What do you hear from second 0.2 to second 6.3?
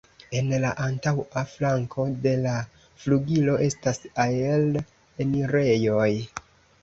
En la antaŭa flanko de la flugilo estas aer-enirejoj.